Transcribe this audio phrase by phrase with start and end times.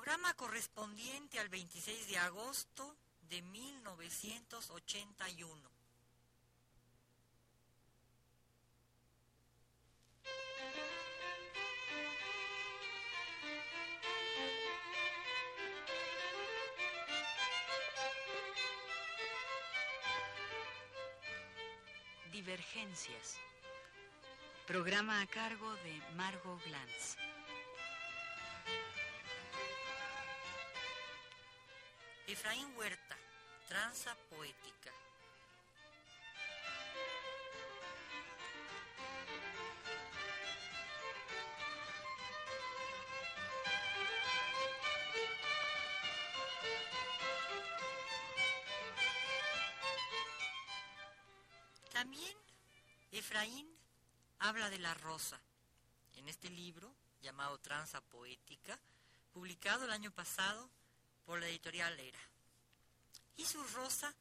[0.00, 2.94] Programa correspondiente al 26 de agosto
[3.28, 5.68] de 1981.
[22.30, 23.40] Divergencias.
[24.68, 27.27] Programa a cargo de Margot Glantz.
[32.38, 33.16] Efraín Huerta,
[33.66, 34.92] Tranza Poética.
[51.92, 52.36] También
[53.10, 53.68] Efraín
[54.38, 55.40] habla de la rosa
[56.14, 58.78] en este libro llamado Tranza Poética,
[59.32, 60.70] publicado el año pasado
[61.26, 62.28] por la editorial Era.
[63.38, 64.12] Y su rosa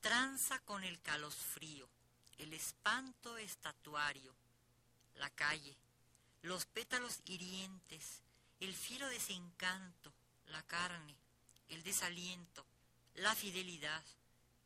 [0.00, 1.88] tranza con el calosfrío,
[2.36, 4.34] el espanto estatuario,
[5.16, 5.74] la calle,
[6.42, 8.20] los pétalos hirientes,
[8.60, 10.12] el fiero desencanto,
[10.48, 11.16] la carne,
[11.70, 12.64] el desaliento,
[13.14, 14.04] la fidelidad,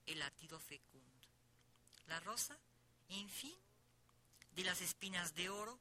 [0.06, 1.28] el latido fecundo.
[2.08, 2.58] La rosa,
[3.08, 3.54] en fin,
[4.56, 5.78] de las espinas de oro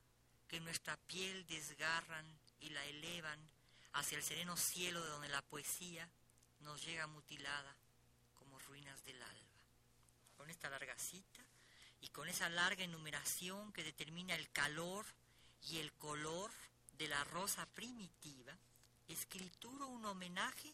[0.47, 2.25] que nuestra piel desgarran
[2.59, 3.39] y la elevan
[3.94, 6.08] hacia el sereno cielo de donde la poesía
[6.59, 7.75] nos llega mutilada
[8.72, 9.52] ruinas del alba.
[10.38, 11.41] Con esta larga cita
[12.00, 15.05] y con esa larga enumeración que determina el calor
[15.64, 16.50] y el color
[16.97, 18.58] de la rosa primitiva,
[19.09, 20.73] escrituro un homenaje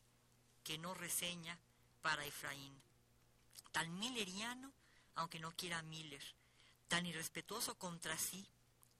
[0.63, 1.57] que no reseña
[2.03, 2.79] para Efraín,
[3.71, 4.71] tan milleriano,
[5.15, 6.23] aunque no quiera Miller,
[6.87, 8.45] tan irrespetuoso contra sí,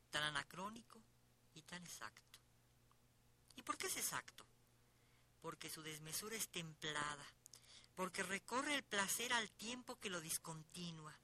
[0.10, 1.00] tan anacrónico
[1.54, 2.40] y tan exacto.
[3.56, 4.44] ¿Y por qué es exacto?
[5.44, 7.26] Porque su desmesura es templada,
[7.98, 11.18] porque recorre el placer al tiempo que lo discontinúa,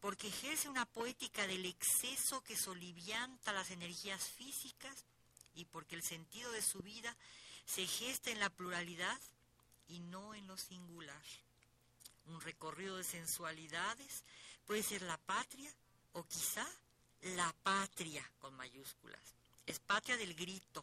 [0.00, 5.04] porque ejerce una poética del exceso que solivianta las energías físicas
[5.54, 7.14] y porque el sentido de su vida
[7.66, 9.20] se gesta en la pluralidad
[9.88, 11.22] y no en lo singular.
[12.28, 14.24] Un recorrido de sensualidades
[14.66, 15.70] puede ser la patria
[16.14, 16.66] o quizá
[17.20, 19.20] la patria con mayúsculas.
[19.66, 20.82] Es patria del grito,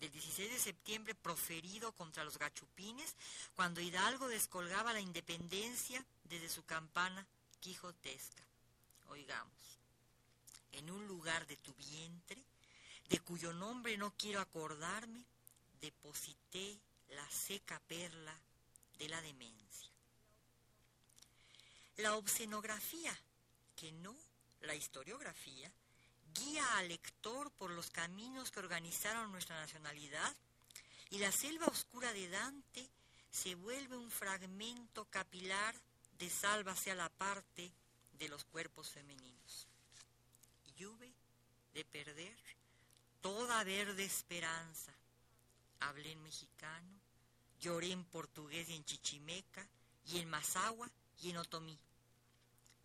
[0.00, 3.14] del 16 de septiembre proferido contra los gachupines,
[3.54, 7.26] cuando Hidalgo descolgaba la independencia desde su campana
[7.60, 8.42] quijotesca.
[9.08, 9.78] Oigamos,
[10.72, 12.42] en un lugar de tu vientre,
[13.10, 15.24] de cuyo nombre no quiero acordarme,
[15.80, 16.78] deposité
[17.10, 18.34] la seca perla
[18.98, 19.90] de la demencia.
[21.96, 23.14] La obscenografía,
[23.76, 24.16] que no
[24.62, 25.70] la historiografía,
[26.34, 30.34] guía al lector por los caminos que organizaron nuestra nacionalidad
[31.10, 32.88] y la selva oscura de Dante
[33.30, 35.74] se vuelve un fragmento capilar
[36.18, 37.70] de sálvase a la parte
[38.18, 39.66] de los cuerpos femeninos.
[40.78, 41.12] Hube
[41.74, 42.36] de perder
[43.20, 44.92] toda verde esperanza.
[45.80, 47.00] Hablé en mexicano,
[47.60, 49.66] lloré en portugués y en chichimeca,
[50.06, 50.90] y en mazahua
[51.22, 51.78] y en otomí.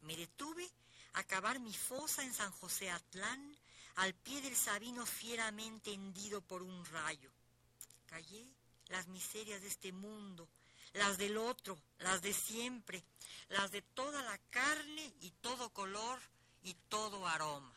[0.02, 0.70] Me detuve
[1.16, 3.58] a cavar mi fosa en San José Atlán,
[3.96, 7.32] al pie del Sabino fieramente hendido por un rayo.
[8.08, 8.46] Callé
[8.88, 10.48] las miserias de este mundo,
[10.94, 13.04] las del otro, las de siempre,
[13.50, 16.20] las de toda la carne y todo color
[16.64, 17.74] y todo aroma.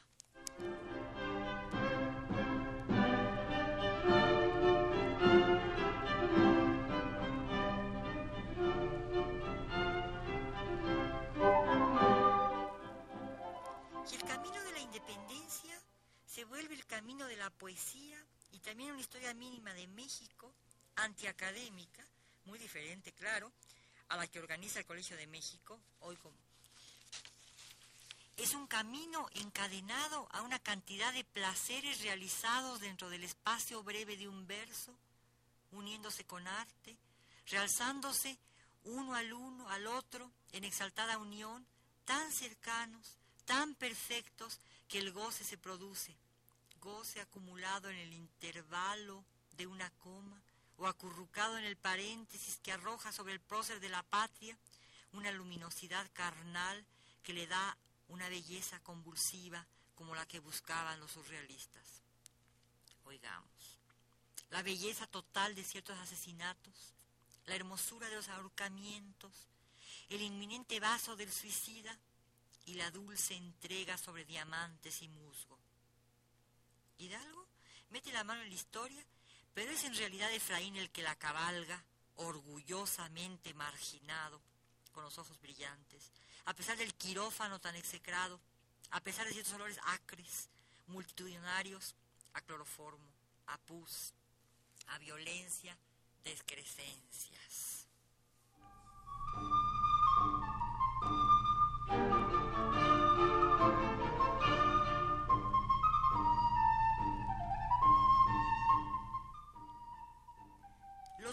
[17.69, 18.19] Poesía
[18.53, 20.55] y también una historia mínima de México,
[20.97, 22.03] antiacadémica,
[22.47, 23.53] muy diferente, claro,
[24.09, 26.39] a la que organiza el Colegio de México, hoy como.
[28.39, 34.29] Es un camino encadenado a una cantidad de placeres realizados dentro del espacio breve de
[34.29, 34.97] un verso,
[35.73, 36.97] uniéndose con arte,
[37.49, 38.39] realzándose
[38.85, 41.67] uno al uno, al otro, en exaltada unión,
[42.07, 46.17] tan cercanos, tan perfectos, que el goce se produce,
[46.81, 49.25] goce acumulado en el intervalo
[49.57, 50.41] de una coma,
[50.79, 54.57] o acurrucado en el paréntesis que arroja sobre el prócer de la patria
[55.13, 56.85] una luminosidad carnal
[57.23, 57.77] que le da
[58.09, 59.67] una belleza convulsiva
[59.97, 62.03] como la que buscaban los surrealistas.
[63.05, 63.81] Oigamos,
[64.51, 66.95] la belleza total de ciertos asesinatos,
[67.47, 69.33] la hermosura de los ahorcamientos,
[70.09, 71.99] el inminente vaso del suicida
[72.67, 75.59] y la dulce entrega sobre diamantes y musgo.
[76.99, 77.47] Hidalgo
[77.91, 79.05] mete la mano en la historia
[79.59, 81.83] pero es en realidad Efraín el que la cabalga,
[82.15, 84.41] orgullosamente marginado,
[84.93, 86.13] con los ojos brillantes,
[86.45, 88.39] a pesar del quirófano tan execrado,
[88.93, 90.49] a pesar de ciertos olores acres,
[90.87, 91.97] multitudinarios,
[92.35, 93.11] a cloroformo,
[93.49, 94.13] a pus,
[94.87, 95.77] a violencia,
[96.23, 97.78] descrescencias.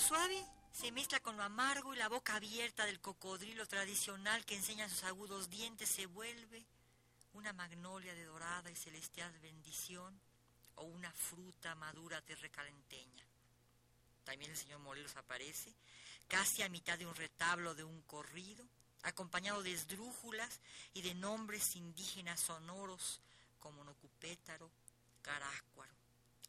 [0.05, 4.87] Suave se mezcla con lo amargo y la boca abierta del cocodrilo tradicional que enseña
[4.87, 6.63] sus agudos dientes se vuelve
[7.33, 10.19] una magnolia de dorada y celestial bendición
[10.75, 13.25] o una fruta madura terrecalenteña.
[14.23, 15.73] También el señor Morelos aparece,
[16.27, 18.63] casi a mitad de un retablo de un corrido,
[19.03, 20.59] acompañado de esdrújulas
[20.93, 23.21] y de nombres indígenas sonoros
[23.59, 24.69] como Nocupétaro,
[25.23, 25.93] Caráscuaro,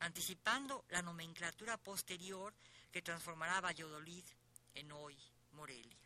[0.00, 2.52] anticipando la nomenclatura posterior
[2.96, 4.24] que transformará Valladolid
[4.72, 5.14] en hoy
[5.52, 5.98] Morelia.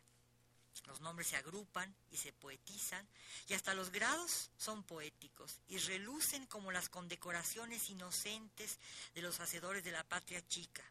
[0.87, 3.07] Los nombres se agrupan y se poetizan
[3.47, 8.77] y hasta los grados son poéticos y relucen como las condecoraciones inocentes
[9.15, 10.83] de los hacedores de la patria chica.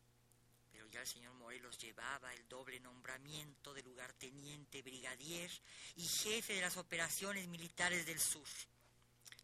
[0.73, 5.51] Pero ya el señor Morelos llevaba el doble nombramiento de lugarteniente brigadier
[5.97, 8.49] y jefe de las operaciones militares del sur.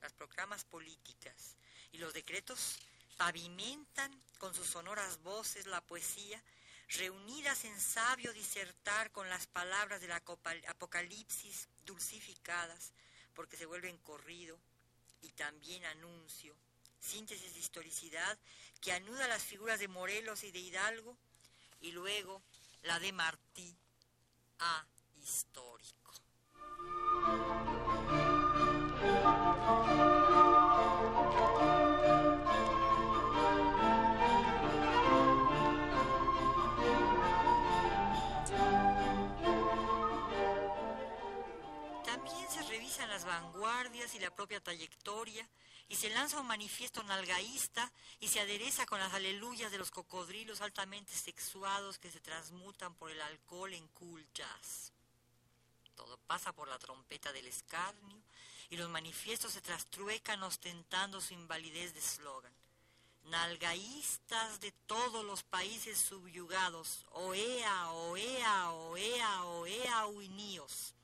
[0.01, 1.59] Las proclamas políticas
[1.93, 2.79] y los decretos
[3.17, 6.43] pavimentan con sus sonoras voces la poesía
[6.89, 12.93] reunidas en sabio disertar con las palabras del Apocalipsis dulcificadas,
[13.35, 14.59] porque se vuelven corrido
[15.23, 16.57] y también anuncio,
[17.01, 18.39] síntesis de historicidad
[18.81, 21.17] que anuda las figuras de Morelos y de Hidalgo,
[21.81, 22.43] y luego
[22.83, 23.77] la de Martí
[24.61, 24.87] a
[25.17, 26.06] histórico.
[46.07, 51.13] Se lanza un manifiesto nalgaísta y se adereza con las aleluyas de los cocodrilos altamente
[51.13, 54.93] sexuados que se transmutan por el alcohol en cool jazz.
[55.97, 58.23] Todo pasa por la trompeta del escarnio
[58.71, 62.53] y los manifiestos se trastruecan ostentando su invalidez de eslogan.
[63.25, 70.95] Nalgaístas de todos los países subyugados, oea, oea, oea, oea, uiníos.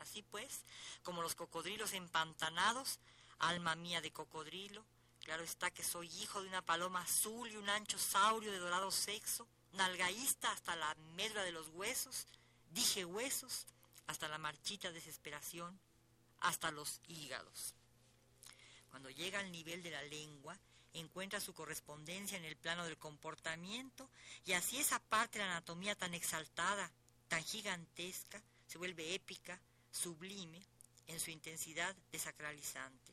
[0.00, 0.60] Así pues,
[1.02, 2.98] como los cocodrilos empantanados,
[3.40, 4.84] alma mía de cocodrilo,
[5.24, 8.90] claro está que soy hijo de una paloma azul y un ancho saurio de dorado
[8.90, 12.26] sexo, nalgaísta hasta la medra de los huesos,
[12.70, 13.66] dije huesos,
[14.06, 15.78] hasta la marchita desesperación,
[16.40, 17.74] hasta los hígados.
[18.90, 20.58] Cuando llega al nivel de la lengua,
[20.92, 24.10] encuentra su correspondencia en el plano del comportamiento
[24.44, 26.90] y así esa parte de la anatomía tan exaltada,
[27.28, 29.60] tan gigantesca, se vuelve épica,
[29.92, 30.60] sublime
[31.06, 33.09] en su intensidad desacralizante.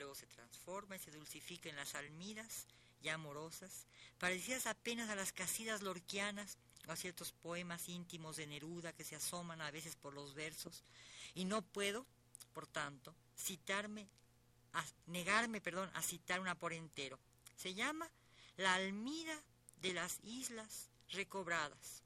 [0.00, 2.64] Luego se transforma y se dulcifica en las almiras
[3.02, 3.84] ya amorosas,
[4.18, 6.56] parecidas apenas a las casidas lorquianas
[6.88, 10.84] o a ciertos poemas íntimos de Neruda que se asoman a veces por los versos,
[11.34, 12.06] y no puedo,
[12.54, 14.08] por tanto, citarme,
[14.72, 17.18] a, negarme, perdón, a citar una por entero.
[17.54, 18.10] Se llama
[18.56, 19.38] La Almira
[19.82, 22.02] de las Islas Recobradas.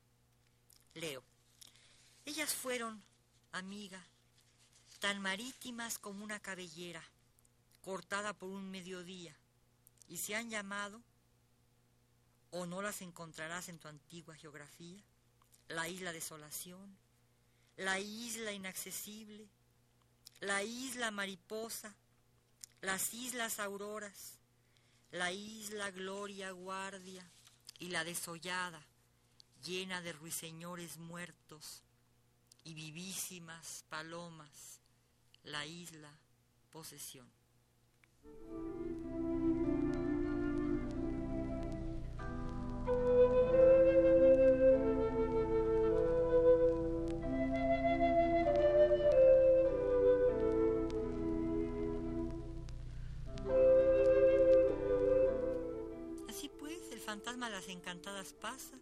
[0.94, 1.22] Leo.
[2.24, 3.00] Ellas fueron
[3.52, 4.04] amiga,
[4.98, 7.04] tan marítimas como una cabellera,
[7.84, 9.36] cortada por un mediodía,
[10.08, 11.00] y se han llamado,
[12.50, 15.02] o no las encontrarás en tu antigua geografía,
[15.68, 16.96] la isla desolación,
[17.76, 19.46] la isla inaccesible,
[20.40, 21.94] la isla mariposa,
[22.80, 24.38] las islas auroras,
[25.10, 27.28] la isla gloria guardia
[27.78, 28.82] y la desollada,
[29.62, 31.82] llena de ruiseñores muertos,
[32.64, 34.80] y vivísimas palomas,
[35.44, 36.10] la isla
[36.72, 37.43] posesión.
[56.28, 58.76] Así pues, el fantasma de las encantadas pasa,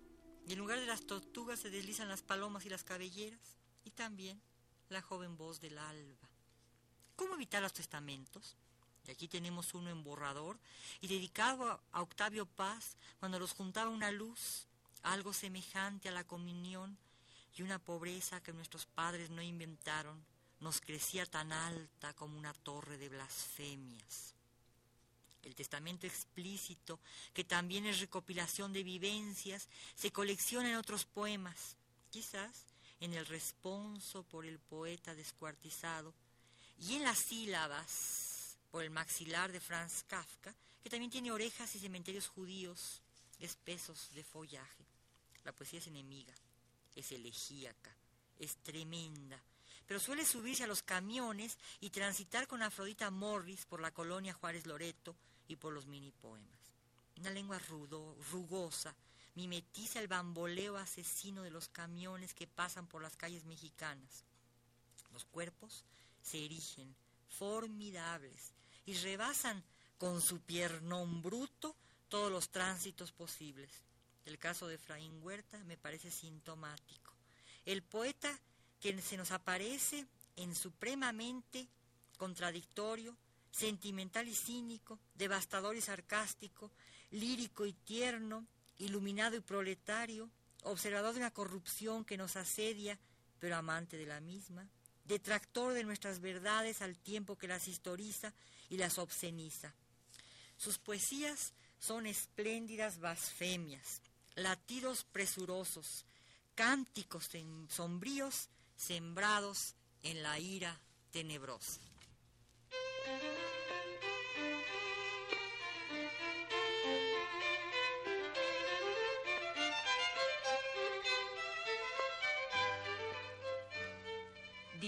[0.47, 4.41] y en lugar de las tortugas se deslizan las palomas y las cabelleras y también
[4.89, 6.29] la joven voz del alba.
[7.17, 8.57] ¿Cómo evitar los testamentos?
[9.07, 10.59] Y aquí tenemos uno en borrador
[11.01, 14.67] y dedicado a Octavio Paz cuando los juntaba una luz,
[15.03, 16.97] algo semejante a la comunión
[17.57, 20.25] y una pobreza que nuestros padres no inventaron
[20.61, 24.35] nos crecía tan alta como una torre de blasfemias.
[25.43, 27.01] El testamento explícito,
[27.35, 31.77] que también es recopilación de vivencias, se colecciona en otros poemas,
[32.11, 32.67] quizás
[33.01, 36.15] en el responso por el poeta descuartizado,
[36.79, 38.32] y en las sílabas
[38.73, 43.03] por el maxilar de Franz Kafka, que también tiene orejas y cementerios judíos
[43.39, 44.87] espesos de follaje.
[45.45, 46.33] La poesía es enemiga,
[46.97, 47.95] es elegíaca,
[48.39, 49.39] es tremenda,
[49.87, 54.67] pero suele subirse a los camiones y transitar con Afrodita Morris por la colonia Juárez
[54.67, 55.15] Loreto
[55.49, 56.75] y por los mini poemas.
[57.19, 58.95] Una lengua rudo, rugosa,
[59.35, 64.25] mimetiza el bamboleo asesino de los camiones que pasan por las calles mexicanas.
[65.13, 65.85] Los cuerpos
[66.23, 66.97] se erigen,
[67.29, 68.53] formidables,
[68.87, 69.63] y rebasan
[69.99, 71.77] con su piernón bruto
[72.09, 73.71] todos los tránsitos posibles.
[74.25, 77.13] El caso de Efraín Huerta me parece sintomático.
[77.65, 78.39] El poeta
[78.81, 81.69] que se nos aparece en supremamente
[82.17, 83.17] contradictorio,
[83.51, 86.71] sentimental y cínico, devastador y sarcástico,
[87.11, 88.47] lírico y tierno,
[88.79, 90.31] iluminado y proletario,
[90.65, 92.99] observador de una corrupción que nos asedia,
[93.39, 94.69] pero amante de la misma,
[95.05, 98.33] detractor de nuestras verdades al tiempo que las historiza
[98.69, 99.75] y las obsceniza.
[100.57, 104.01] Sus poesías son espléndidas blasfemias,
[104.35, 106.05] latidos presurosos,
[106.55, 107.31] cánticos
[107.69, 110.81] sombríos sembrados en la ira
[111.11, 111.81] tenebrosa.